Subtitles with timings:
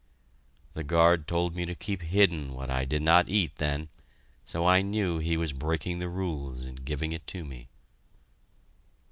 [0.73, 3.89] The guard told me to keep hidden what I did not eat then,
[4.43, 7.69] so I knew he was breaking the rules in giving it to me.